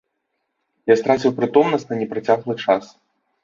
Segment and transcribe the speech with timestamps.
[0.93, 2.83] Я страціў прытомнасць на непрацяглы час.